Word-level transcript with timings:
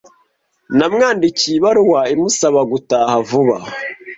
Namwandikiye 0.77 1.55
ibaruwa 1.57 2.01
imusaba 2.13 2.59
gutaha 2.71 3.15
vuba. 3.29 3.57